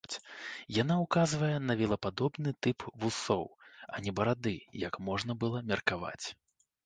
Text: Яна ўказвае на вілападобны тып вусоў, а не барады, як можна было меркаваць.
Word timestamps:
Яна 0.81 0.95
ўказвае 1.01 1.49
на 1.65 1.73
вілападобны 1.81 2.53
тып 2.67 2.79
вусоў, 3.03 3.45
а 3.97 4.03
не 4.07 4.11
барады, 4.21 4.55
як 4.87 4.97
можна 5.11 5.31
было 5.45 5.57
меркаваць. 5.73 6.25